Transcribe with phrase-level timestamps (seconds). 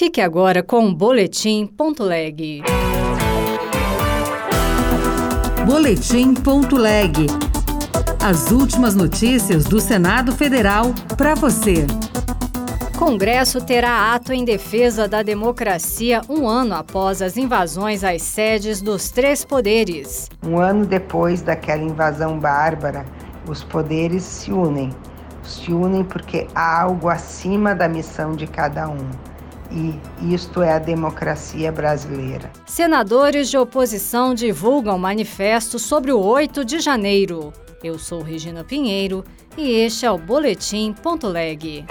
[0.00, 2.62] Fique agora com o Boletim.leg.
[5.66, 7.26] Boletim.leg.
[8.24, 11.86] As últimas notícias do Senado Federal para você.
[12.98, 19.10] Congresso terá ato em defesa da democracia um ano após as invasões às sedes dos
[19.10, 20.30] três poderes.
[20.42, 23.04] Um ano depois daquela invasão bárbara,
[23.46, 24.88] os poderes se unem.
[25.42, 29.29] Se unem porque há algo acima da missão de cada um
[29.72, 32.50] e isto é a democracia brasileira.
[32.66, 37.52] Senadores de oposição divulgam manifesto sobre o 8 de janeiro.
[37.82, 39.24] Eu sou Regina Pinheiro
[39.56, 41.84] e este é o Boletim Ponto Leg.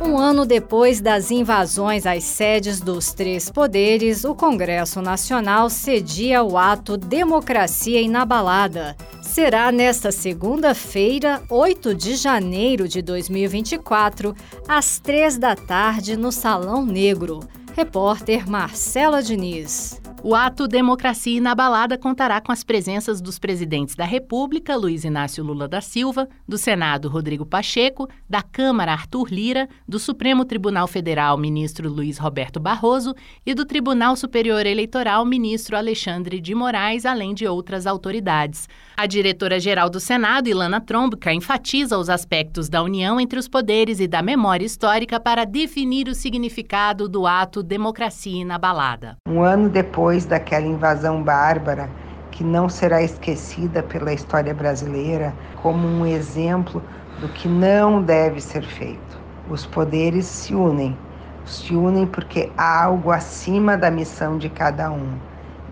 [0.00, 6.58] Um ano depois das invasões às sedes dos três poderes, o Congresso Nacional cedia o
[6.58, 8.96] ato Democracia Inabalada.
[9.30, 14.34] Será nesta segunda-feira, 8 de janeiro de 2024,
[14.66, 17.38] às três da tarde, no Salão Negro.
[17.76, 19.99] Repórter Marcela Diniz.
[20.22, 25.66] O ato Democracia Inabalada contará com as presenças dos presidentes da República, Luiz Inácio Lula
[25.66, 31.88] da Silva, do Senado, Rodrigo Pacheco, da Câmara, Arthur Lira, do Supremo Tribunal Federal, ministro
[31.88, 33.14] Luiz Roberto Barroso
[33.46, 38.68] e do Tribunal Superior Eleitoral, ministro Alexandre de Moraes, além de outras autoridades.
[38.98, 44.06] A diretora-geral do Senado, Ilana Trombica, enfatiza os aspectos da união entre os poderes e
[44.06, 49.16] da memória histórica para definir o significado do ato Democracia Inabalada.
[49.30, 51.96] Um ano depois daquela invasão bárbara
[52.32, 58.64] que não será esquecida pela história brasileira como um exemplo do que não deve ser
[58.66, 59.24] feito.
[59.46, 61.06] Os poderes se unem,
[61.44, 65.22] se unem porque há algo acima da missão de cada um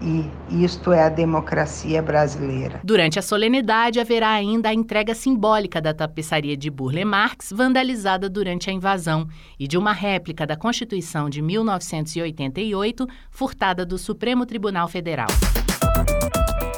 [0.01, 2.81] e isto é a democracia brasileira.
[2.85, 8.71] Durante a solenidade haverá ainda a entrega simbólica da tapeçaria de Burle Marx, vandalizada durante
[8.71, 9.27] a invasão,
[9.59, 15.29] e de uma réplica da Constituição de 1988, furtada do Supremo Tribunal Federal.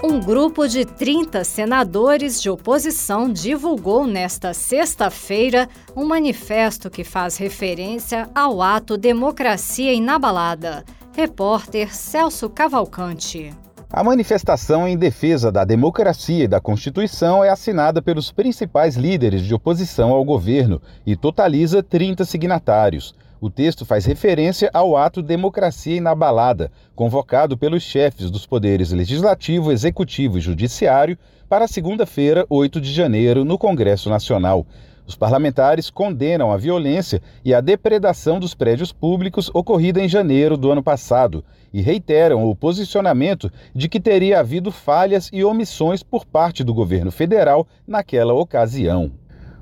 [0.02, 8.30] Um grupo de 30 senadores de oposição divulgou nesta sexta-feira um manifesto que faz referência
[8.34, 10.84] ao ato Democracia Inabalada.
[11.12, 13.53] Repórter Celso Cavalcante.
[13.93, 19.53] A manifestação em defesa da democracia e da Constituição é assinada pelos principais líderes de
[19.53, 23.12] oposição ao governo e totaliza 30 signatários.
[23.41, 30.38] O texto faz referência ao ato Democracia Inabalada, convocado pelos chefes dos poderes legislativo, executivo
[30.38, 34.65] e judiciário para segunda-feira, 8 de janeiro, no Congresso Nacional.
[35.10, 40.71] Os parlamentares condenam a violência e a depredação dos prédios públicos ocorrida em janeiro do
[40.71, 46.62] ano passado e reiteram o posicionamento de que teria havido falhas e omissões por parte
[46.62, 49.10] do governo federal naquela ocasião.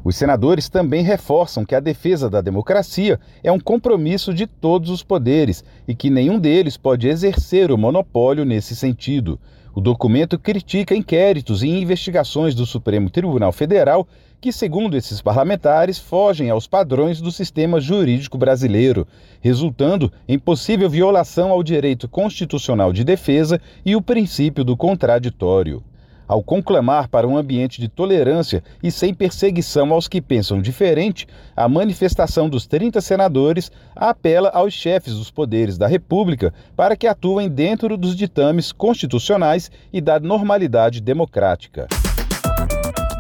[0.05, 5.03] Os senadores também reforçam que a defesa da democracia é um compromisso de todos os
[5.03, 9.41] poderes e que nenhum deles pode exercer o monopólio nesse sentido.
[9.79, 14.09] O documento critica inquéritos e investigações do Supremo Tribunal Federal
[14.41, 19.07] que, segundo esses parlamentares, fogem aos padrões do sistema jurídico brasileiro,
[19.41, 25.81] resultando em possível violação ao direito constitucional de defesa e o princípio do contraditório.
[26.29, 31.67] Ao conclamar para um ambiente de tolerância e sem perseguição aos que pensam diferente, a
[31.67, 37.97] manifestação dos 30 senadores apela aos chefes dos poderes da República para que atuem dentro
[37.97, 41.89] dos ditames constitucionais e da normalidade democrática.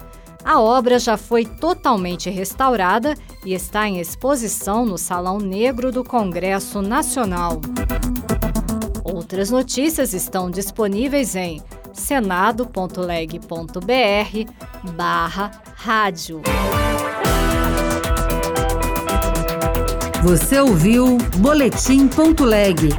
[0.44, 6.82] A obra já foi totalmente restaurada e está em exposição no Salão Negro do Congresso
[6.82, 7.58] Nacional.
[9.02, 11.62] Outras notícias estão disponíveis em
[11.94, 12.92] senado.leg.br
[14.92, 16.42] barra rádio.
[20.22, 22.90] Você ouviu Boletim.leg.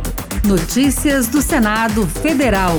[0.46, 2.74] Notícias do Senado Federal.